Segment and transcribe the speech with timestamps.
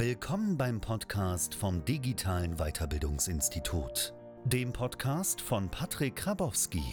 [0.00, 6.84] Willkommen beim Podcast vom Digitalen Weiterbildungsinstitut, dem Podcast von Patrick Krabowski.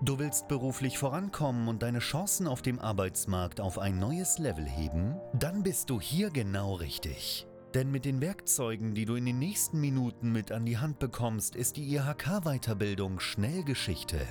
[0.00, 5.20] Du willst beruflich vorankommen und deine Chancen auf dem Arbeitsmarkt auf ein neues Level heben?
[5.34, 7.46] Dann bist du hier genau richtig.
[7.74, 11.54] Denn mit den Werkzeugen, die du in den nächsten Minuten mit an die Hand bekommst,
[11.54, 14.26] ist die IHK-Weiterbildung schnell Geschichte.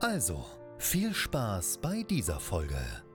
[0.00, 0.44] Also,
[0.78, 3.05] viel Spaß bei dieser Folge.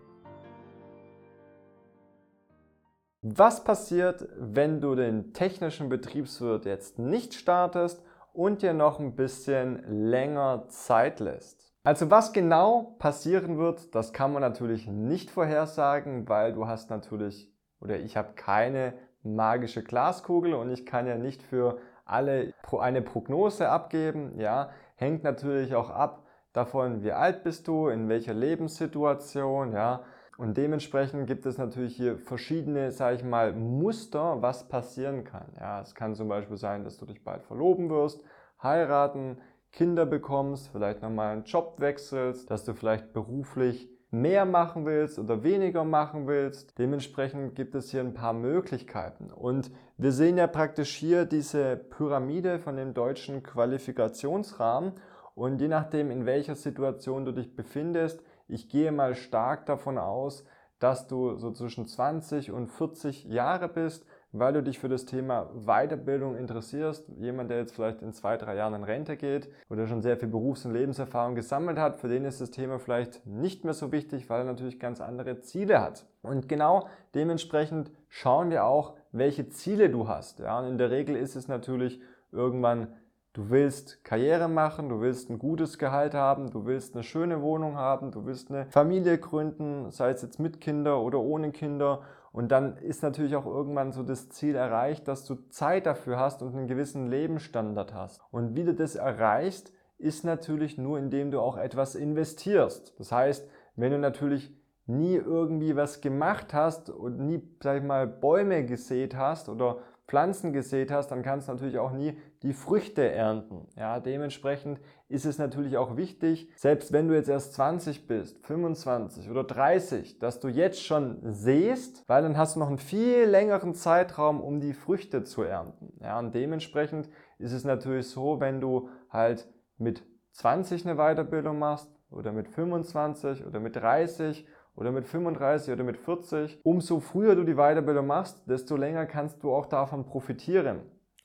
[3.24, 8.04] Was passiert, wenn du den technischen Betriebswirt jetzt nicht startest
[8.34, 11.72] und dir noch ein bisschen länger Zeit lässt?
[11.84, 17.54] Also was genau passieren wird, das kann man natürlich nicht vorhersagen, weil du hast natürlich
[17.80, 23.70] oder ich habe keine magische Glaskugel und ich kann ja nicht für alle eine Prognose
[23.70, 24.40] abgeben.
[24.40, 30.02] Ja, hängt natürlich auch ab davon, wie alt bist du, in welcher Lebenssituation, ja,
[30.38, 35.48] und dementsprechend gibt es natürlich hier verschiedene, sage ich mal, Muster, was passieren kann.
[35.60, 38.24] Ja, es kann zum Beispiel sein, dass du dich bald verloben wirst,
[38.62, 39.38] heiraten,
[39.72, 45.44] Kinder bekommst, vielleicht nochmal einen Job wechselst, dass du vielleicht beruflich mehr machen willst oder
[45.44, 46.78] weniger machen willst.
[46.78, 49.32] Dementsprechend gibt es hier ein paar Möglichkeiten.
[49.32, 54.94] Und wir sehen ja praktisch hier diese Pyramide von dem deutschen Qualifikationsrahmen.
[55.34, 58.22] Und je nachdem, in welcher Situation du dich befindest,
[58.52, 60.46] ich gehe mal stark davon aus,
[60.80, 65.52] dass du so zwischen 20 und 40 Jahre bist, weil du dich für das Thema
[65.54, 67.08] Weiterbildung interessierst.
[67.20, 70.30] Jemand, der jetzt vielleicht in zwei, drei Jahren in Rente geht oder schon sehr viel
[70.30, 74.30] Berufs- und Lebenserfahrung gesammelt hat, für den ist das Thema vielleicht nicht mehr so wichtig,
[74.30, 76.08] weil er natürlich ganz andere Ziele hat.
[76.24, 80.40] Und genau dementsprechend schauen wir auch, welche Ziele du hast.
[80.40, 82.88] Ja, und in der Regel ist es natürlich irgendwann
[83.34, 87.78] Du willst Karriere machen, du willst ein gutes Gehalt haben, du willst eine schöne Wohnung
[87.78, 92.02] haben, du willst eine Familie gründen, sei es jetzt mit Kinder oder ohne Kinder.
[92.34, 96.42] Und dann ist natürlich auch irgendwann so das Ziel erreicht, dass du Zeit dafür hast
[96.42, 98.22] und einen gewissen Lebensstandard hast.
[98.32, 103.00] Und wie du das erreichst, ist natürlich nur, indem du auch etwas investierst.
[103.00, 104.54] Das heißt, wenn du natürlich
[104.88, 109.78] nie irgendwie was gemacht hast und nie, sag ich mal, Bäume gesät hast oder
[110.12, 113.70] Pflanzen gesät hast, dann kannst du natürlich auch nie die Früchte ernten.
[113.78, 119.30] Ja, dementsprechend ist es natürlich auch wichtig, selbst wenn du jetzt erst 20 bist, 25
[119.30, 123.74] oder 30, dass du jetzt schon sähst, weil dann hast du noch einen viel längeren
[123.74, 125.94] Zeitraum, um die Früchte zu ernten.
[126.02, 127.08] Ja, und dementsprechend
[127.40, 129.48] ist es natürlich so, wenn du halt
[129.78, 134.46] mit 20 eine Weiterbildung machst oder mit 25 oder mit 30
[134.76, 139.44] oder mit 35 oder mit 40, umso früher du die Weiterbildung machst, desto länger kannst
[139.44, 140.82] du auch davon profitieren.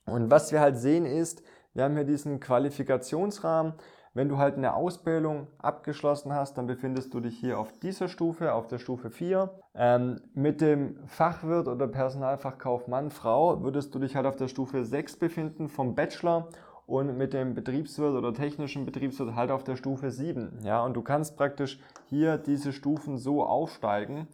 [0.06, 1.42] Und was wir halt sehen ist,
[1.74, 3.74] wir haben hier diesen Qualifikationsrahmen.
[4.14, 8.54] Wenn du halt eine Ausbildung abgeschlossen hast, dann befindest du dich hier auf dieser Stufe,
[8.54, 9.50] auf der Stufe 4.
[9.74, 15.18] Ähm, mit dem Fachwirt oder Personalfachkaufmann, Frau, würdest du dich halt auf der Stufe 6
[15.18, 16.48] befinden vom Bachelor
[16.86, 20.60] und mit dem Betriebswirt oder technischen Betriebswirt halt auf der Stufe 7.
[20.62, 24.28] Ja, und du kannst praktisch hier diese Stufen so aufsteigen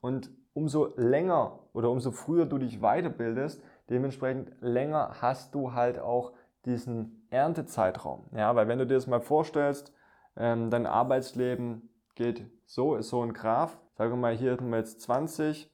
[0.00, 6.32] und umso länger oder umso früher du dich weiterbildest, dementsprechend länger hast du halt auch
[6.64, 8.26] diesen Erntezeitraum.
[8.34, 9.92] Ja, weil wenn du dir das mal vorstellst,
[10.36, 13.78] ähm, dein Arbeitsleben geht so, ist so ein Graph.
[13.96, 15.70] Sagen wir mal, hier haben wir jetzt 20,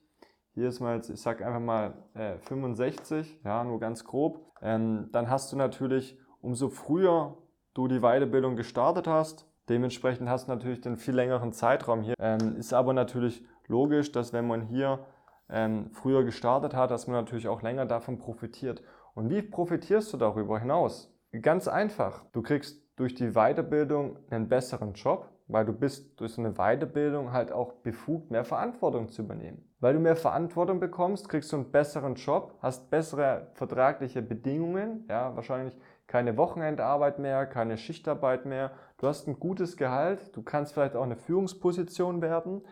[0.54, 4.40] hier ist mal jetzt, ich sag einfach mal äh, 65, ja, nur ganz grob.
[4.62, 7.36] Ähm, dann hast du natürlich umso früher
[7.72, 12.14] du die Weiterbildung gestartet hast, dementsprechend hast du natürlich den viel längeren Zeitraum hier.
[12.18, 15.00] Ähm, ist aber natürlich logisch, dass wenn man hier
[15.48, 18.82] ähm, früher gestartet hat, dass man natürlich auch länger davon profitiert.
[19.14, 21.12] Und wie profitierst du darüber hinaus?
[21.42, 22.24] Ganz einfach.
[22.32, 27.32] Du kriegst durch die Weiterbildung einen besseren Job, weil du bist durch so eine Weiterbildung
[27.32, 29.68] halt auch befugt, mehr Verantwortung zu übernehmen.
[29.80, 35.34] Weil du mehr Verantwortung bekommst, kriegst du einen besseren Job, hast bessere vertragliche Bedingungen, ja,
[35.36, 38.72] wahrscheinlich keine Wochenendarbeit mehr, keine Schichtarbeit mehr.
[38.98, 42.62] Du hast ein gutes Gehalt, du kannst vielleicht auch eine Führungsposition werden.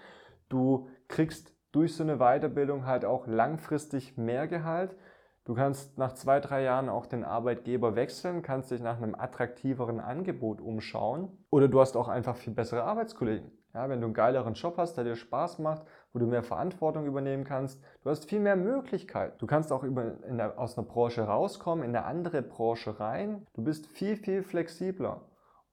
[0.49, 4.97] Du kriegst durch so eine Weiterbildung halt auch langfristig mehr Gehalt.
[5.45, 9.99] Du kannst nach zwei, drei Jahren auch den Arbeitgeber wechseln, kannst dich nach einem attraktiveren
[9.99, 13.51] Angebot umschauen oder du hast auch einfach viel bessere Arbeitskollegen.
[13.75, 15.83] Ja, wenn du einen geileren Job hast, der dir Spaß macht,
[16.13, 19.39] wo du mehr Verantwortung übernehmen kannst, du hast viel mehr Möglichkeiten.
[19.39, 23.47] Du kannst auch über, der, aus einer Branche rauskommen, in eine andere Branche rein.
[23.55, 25.23] Du bist viel, viel flexibler.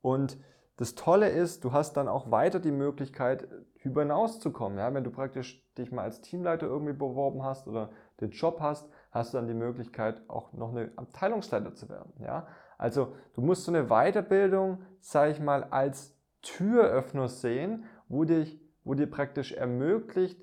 [0.01, 0.37] Und
[0.77, 3.49] das Tolle ist, du hast dann auch weiter die Möglichkeit,
[3.83, 4.77] über hinauszukommen.
[4.77, 7.89] Ja, wenn du praktisch dich mal als Teamleiter irgendwie beworben hast oder
[8.21, 12.13] den Job hast, hast du dann die Möglichkeit, auch noch eine Abteilungsleiter zu werden.
[12.19, 12.47] Ja?
[12.77, 18.93] Also du musst so eine Weiterbildung, sage ich mal, als Türöffner sehen, wo, dich, wo
[18.93, 20.41] dir praktisch ermöglicht,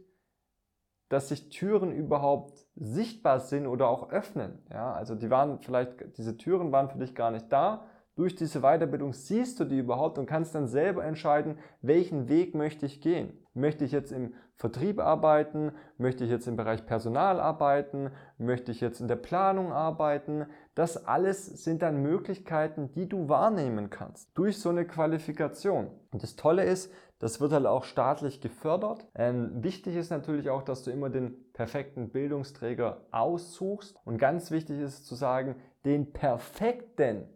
[1.08, 4.64] dass sich Türen überhaupt sichtbar sind oder auch öffnen.
[4.70, 7.86] Ja, also die waren vielleicht, diese Türen waren für dich gar nicht da.
[8.16, 12.86] Durch diese Weiterbildung siehst du die überhaupt und kannst dann selber entscheiden, welchen Weg möchte
[12.86, 13.32] ich gehen.
[13.52, 15.72] Möchte ich jetzt im Vertrieb arbeiten?
[15.98, 18.10] Möchte ich jetzt im Bereich Personal arbeiten?
[18.38, 20.46] Möchte ich jetzt in der Planung arbeiten?
[20.74, 25.88] Das alles sind dann Möglichkeiten, die du wahrnehmen kannst durch so eine Qualifikation.
[26.10, 29.06] Und das Tolle ist, das wird halt auch staatlich gefördert.
[29.14, 33.96] Ähm, wichtig ist natürlich auch, dass du immer den perfekten Bildungsträger aussuchst.
[34.04, 37.26] Und ganz wichtig ist zu sagen, den perfekten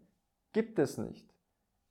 [0.52, 1.34] gibt es nicht.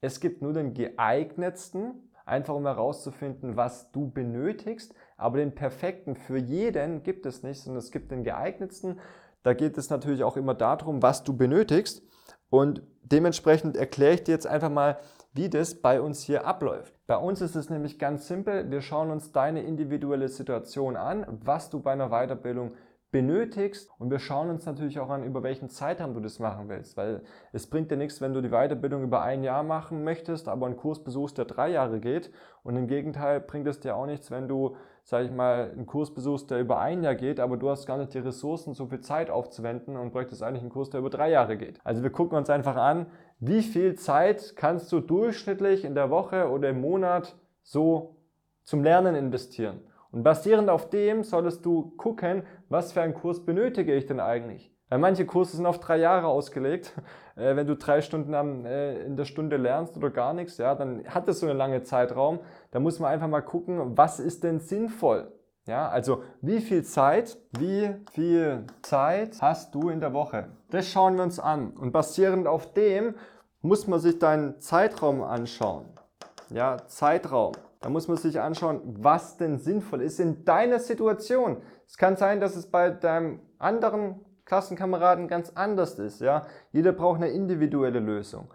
[0.02, 4.94] Es gibt nur den geeignetsten, einfach um herauszufinden, was du benötigst.
[5.18, 9.00] Aber den perfekten für jeden gibt es nicht, sondern es gibt den geeignetsten.
[9.44, 12.04] Da geht es natürlich auch immer darum, was du benötigst.
[12.50, 15.00] Und dementsprechend erkläre ich dir jetzt einfach mal,
[15.34, 16.94] wie das bei uns hier abläuft.
[17.06, 18.70] Bei uns ist es nämlich ganz simpel.
[18.72, 22.74] Wir schauen uns deine individuelle Situation an, was du bei einer Weiterbildung
[23.12, 26.96] benötigst und wir schauen uns natürlich auch an, über welchen Zeitraum du das machen willst,
[26.96, 27.24] weil
[27.54, 30.78] es bringt dir nichts, wenn du die Weiterbildung über ein Jahr machen möchtest, aber einen
[30.78, 34.48] Kurs besuchst, der drei Jahre geht und im Gegenteil bringt es dir auch nichts, wenn
[34.48, 37.88] du, sag ich mal, einen Kurs besuchst, der über ein Jahr geht, aber du hast
[37.88, 41.10] gar nicht die Ressourcen, so viel Zeit aufzuwenden und bräuchtest eigentlich einen Kurs, der über
[41.10, 41.80] drei Jahre geht.
[41.84, 43.08] Also wir gucken uns einfach an,
[43.40, 48.18] wie viel Zeit kannst du durchschnittlich in der Woche oder im Monat so
[48.64, 49.80] zum Lernen investieren.
[50.12, 54.72] Und basierend auf dem solltest du gucken, was für einen Kurs benötige ich denn eigentlich.
[54.90, 56.94] Weil manche Kurse sind auf drei Jahre ausgelegt.
[57.36, 60.76] Äh, wenn du drei Stunden am, äh, in der Stunde lernst oder gar nichts, ja,
[60.76, 62.42] dann hat das so einen langen Zeitraum.
[62.72, 65.32] Da muss man einfach mal gucken, was ist denn sinnvoll.
[65.66, 70.50] Ja, also wie viel Zeit, wie viel Zeit hast du in der Woche?
[70.70, 71.72] Das schauen wir uns an.
[71.72, 73.16] Und basierend auf dem
[73.62, 75.86] muss man sich deinen Zeitraum anschauen.
[76.50, 77.54] Ja, Zeitraum.
[77.82, 81.62] Da muss man sich anschauen, was denn sinnvoll ist in deiner Situation.
[81.88, 86.20] Es kann sein, dass es bei deinem anderen Klassenkameraden ganz anders ist.
[86.20, 88.52] Ja, jeder braucht eine individuelle Lösung.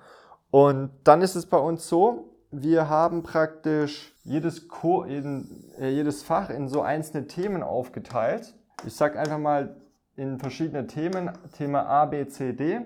[0.50, 6.22] Und dann ist es bei uns so, wir haben praktisch jedes, Ko jeden, äh, jedes
[6.22, 8.54] Fach in so einzelne Themen aufgeteilt.
[8.86, 9.76] Ich sage einfach mal
[10.16, 12.80] in verschiedene Themen, Thema A, B, C, D.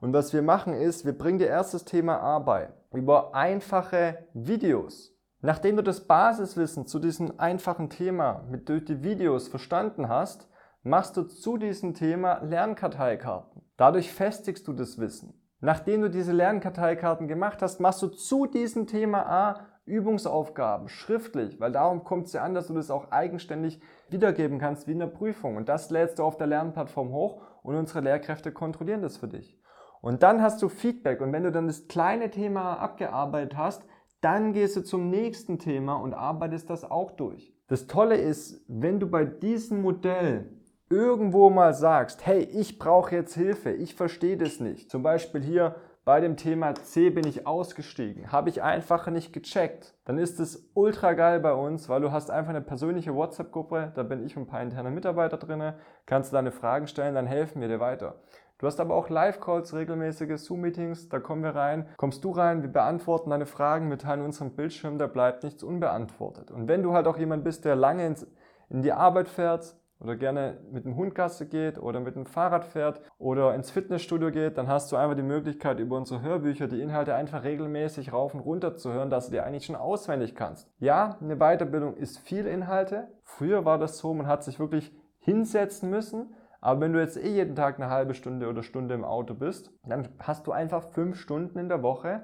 [0.00, 4.18] Und was wir machen ist, wir bringen dir erst das Thema A bei über einfache
[4.32, 5.14] Videos.
[5.42, 10.48] Nachdem du das Basiswissen zu diesem einfachen Thema mit durch die Videos verstanden hast,
[10.82, 13.62] machst du zu diesem Thema Lernkarteikarten.
[13.76, 15.34] Dadurch festigst du das Wissen.
[15.60, 21.72] Nachdem du diese Lernkarteikarten gemacht hast, machst du zu diesem Thema A Übungsaufgaben schriftlich, weil
[21.72, 25.06] darum kommt es ja an, dass du das auch eigenständig wiedergeben kannst wie in der
[25.06, 25.56] Prüfung.
[25.56, 29.58] Und das lädst du auf der Lernplattform hoch und unsere Lehrkräfte kontrollieren das für dich.
[30.00, 33.82] Und dann hast du Feedback und wenn du dann das kleine Thema abgearbeitet hast,
[34.20, 37.52] dann gehst du zum nächsten Thema und arbeitest das auch durch.
[37.68, 40.50] Das Tolle ist, wenn du bei diesem Modell
[40.90, 44.90] irgendwo mal sagst, hey, ich brauche jetzt Hilfe, ich verstehe das nicht.
[44.90, 49.94] Zum Beispiel hier bei dem Thema C bin ich ausgestiegen, habe ich einfach nicht gecheckt.
[50.04, 54.02] Dann ist es ultra geil bei uns, weil du hast einfach eine persönliche WhatsApp-Gruppe, da
[54.02, 55.74] bin ich und ein paar interne Mitarbeiter drin,
[56.06, 58.16] kannst du deine Fragen stellen, dann helfen wir dir weiter.
[58.60, 62.70] Du hast aber auch Live-Calls, regelmäßige Zoom-Meetings, da kommen wir rein, kommst du rein, wir
[62.70, 66.50] beantworten deine Fragen, wir teilen unseren Bildschirm, da bleibt nichts unbeantwortet.
[66.50, 68.26] Und wenn du halt auch jemand bist, der lange ins,
[68.68, 72.64] in die Arbeit fährt, oder gerne mit dem Hund Gasse geht oder mit dem Fahrrad
[72.64, 76.80] fährt oder ins Fitnessstudio geht, dann hast du einfach die Möglichkeit, über unsere Hörbücher die
[76.80, 80.70] Inhalte einfach regelmäßig rauf und runter zu hören, dass du die eigentlich schon auswendig kannst.
[80.78, 83.08] Ja, eine Weiterbildung ist viel Inhalte.
[83.24, 86.34] Früher war das so, man hat sich wirklich hinsetzen müssen.
[86.60, 89.72] Aber wenn du jetzt eh jeden Tag eine halbe Stunde oder Stunde im Auto bist,
[89.84, 92.22] dann hast du einfach fünf Stunden in der Woche,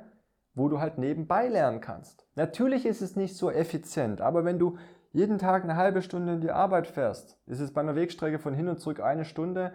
[0.55, 2.27] wo du halt nebenbei lernen kannst.
[2.35, 4.77] Natürlich ist es nicht so effizient, aber wenn du
[5.13, 8.55] jeden Tag eine halbe Stunde in die Arbeit fährst, ist es bei einer Wegstrecke von
[8.55, 9.73] hin und zurück eine Stunde,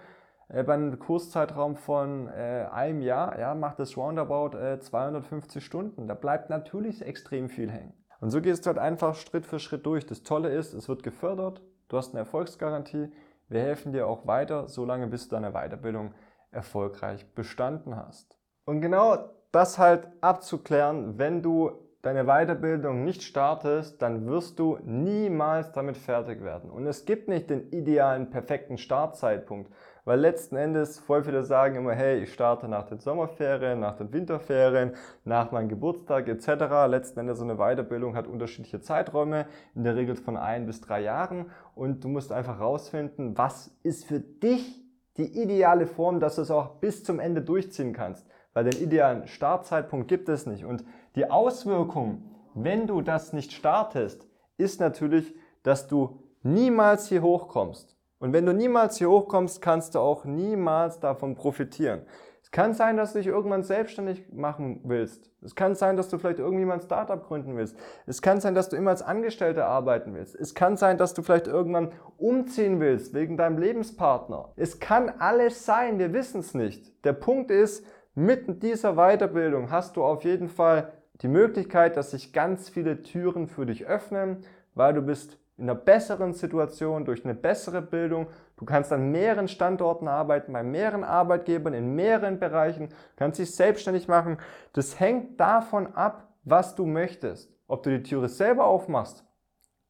[0.50, 6.08] äh, bei einem Kurszeitraum von äh, einem Jahr, ja, macht das roundabout äh, 250 Stunden.
[6.08, 7.94] Da bleibt natürlich extrem viel hängen.
[8.20, 10.06] Und so gehst du halt einfach Schritt für Schritt durch.
[10.06, 13.12] Das Tolle ist, es wird gefördert, du hast eine Erfolgsgarantie.
[13.52, 16.14] Wir helfen dir auch weiter, solange bis du deine Weiterbildung
[16.52, 18.38] erfolgreich bestanden hast.
[18.66, 25.72] Und genau das halt abzuklären, wenn du deine Weiterbildung nicht startest, dann wirst du niemals
[25.72, 26.72] damit fertig werden.
[26.72, 29.72] Und es gibt nicht den idealen, perfekten Startzeitpunkt,
[30.04, 34.12] weil letzten Endes voll viele sagen immer, hey, ich starte nach den Sommerferien, nach den
[34.12, 36.88] Winterferien, nach meinem Geburtstag etc.
[36.88, 41.02] Letzten Endes so eine Weiterbildung hat unterschiedliche Zeiträume, in der Regel von ein bis drei
[41.02, 44.82] Jahren und du musst einfach rausfinden, was ist für dich
[45.18, 48.26] die ideale Form, dass du es auch bis zum Ende durchziehen kannst.
[48.54, 50.66] Weil den idealen Startzeitpunkt gibt es nicht.
[50.66, 50.84] Und
[51.16, 54.28] die Auswirkung, wenn du das nicht startest,
[54.58, 57.98] ist natürlich, dass du niemals hier hochkommst.
[58.20, 62.04] Und wenn du niemals hier hochkommst, kannst du auch niemals davon profitieren.
[62.44, 65.32] Es kann sein, dass du dich irgendwann selbstständig machen willst.
[65.42, 67.78] Es kann sein, dass du vielleicht irgendwie mal ein Startup gründen willst.
[68.06, 70.36] Es kann sein, dass du immer als Angestellter arbeiten willst.
[70.36, 74.54] Es kann sein, dass du vielleicht irgendwann umziehen willst wegen deinem Lebenspartner.
[74.56, 77.06] Es kann alles sein, wir wissen es nicht.
[77.06, 77.86] Der Punkt ist,
[78.26, 83.48] mit dieser Weiterbildung hast du auf jeden Fall die Möglichkeit, dass sich ganz viele Türen
[83.48, 88.28] für dich öffnen, weil du bist in einer besseren Situation, durch eine bessere Bildung.
[88.58, 93.56] Du kannst an mehreren Standorten arbeiten, bei mehreren Arbeitgebern, in mehreren Bereichen, du kannst dich
[93.56, 94.38] selbstständig machen.
[94.74, 97.52] Das hängt davon ab, was du möchtest.
[97.68, 99.24] Ob du die Türe selber aufmachst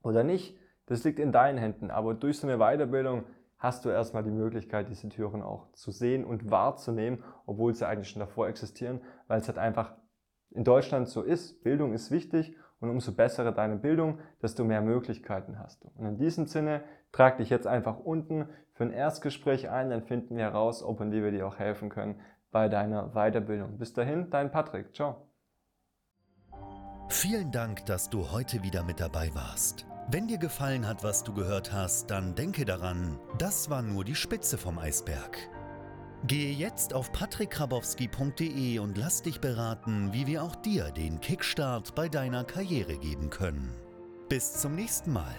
[0.04, 0.58] oder nicht,
[0.88, 1.90] das liegt in deinen Händen.
[1.90, 3.24] Aber durch so eine Weiterbildung
[3.62, 8.10] hast du erstmal die Möglichkeit, diese Türen auch zu sehen und wahrzunehmen, obwohl sie eigentlich
[8.10, 9.94] schon davor existieren, weil es halt einfach
[10.50, 11.64] in Deutschland so ist.
[11.64, 15.92] Bildung ist wichtig und umso bessere deine Bildung, desto mehr Möglichkeiten hast du.
[15.96, 20.38] Und in diesem Sinne, trag dich jetzt einfach unten für ein Erstgespräch ein, dann finden
[20.38, 23.78] wir heraus, ob und wie wir dir auch helfen können bei deiner Weiterbildung.
[23.78, 24.96] Bis dahin, dein Patrick.
[24.96, 25.28] Ciao.
[27.10, 29.86] Vielen Dank, dass du heute wieder mit dabei warst.
[30.12, 34.16] Wenn dir gefallen hat, was du gehört hast, dann denke daran, das war nur die
[34.16, 35.38] Spitze vom Eisberg.
[36.28, 42.10] Gehe jetzt auf patrickkrabowski.de und lass dich beraten, wie wir auch dir den Kickstart bei
[42.10, 43.74] deiner Karriere geben können.
[44.28, 45.34] Bis zum nächsten Mal.